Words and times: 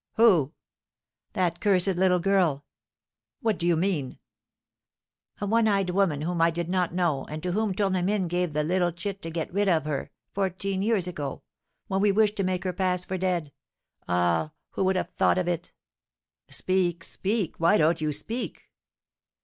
"Who?" 0.15 0.53
"That 1.33 1.59
cursed 1.59 1.85
little 1.89 2.17
girl!" 2.17 2.65
"What 3.41 3.59
do 3.59 3.67
you 3.67 3.75
mean?" 3.75 4.17
"A 5.39 5.45
one 5.45 5.67
eyed 5.67 5.91
woman, 5.91 6.21
whom 6.21 6.41
I 6.41 6.49
did 6.49 6.69
not 6.69 6.91
know, 6.91 7.25
and 7.25 7.43
to 7.43 7.51
whom 7.51 7.75
Tournemine 7.75 8.27
gave 8.27 8.53
the 8.53 8.63
little 8.63 8.91
chit 8.91 9.21
to 9.21 9.29
get 9.29 9.53
rid 9.53 9.69
of 9.69 9.85
her, 9.85 10.09
fourteen 10.33 10.81
years 10.81 11.07
ago, 11.07 11.43
when 11.85 12.01
we 12.01 12.11
wished 12.11 12.35
to 12.37 12.43
make 12.43 12.63
her 12.63 12.73
pass 12.73 13.05
for 13.05 13.19
dead 13.19 13.51
Ah, 14.07 14.53
who 14.71 14.83
would 14.85 14.95
have 14.95 15.11
thought 15.19 15.37
it!" 15.37 15.71
"Speak! 16.49 17.03
Speak! 17.03 17.57
Why 17.59 17.77
don't 17.77 18.01
you 18.01 18.11
speak?" 18.11 18.69